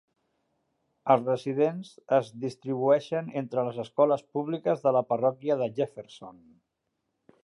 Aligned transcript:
Els 1.15 1.27
residents 1.31 1.91
es 2.17 2.31
distribueixen 2.45 3.29
entre 3.43 3.67
les 3.67 3.77
escoles 3.83 4.23
públiques 4.37 4.81
de 4.87 4.95
la 4.97 5.07
parròquia 5.13 5.59
de 5.61 5.69
Jefferson. 5.81 6.41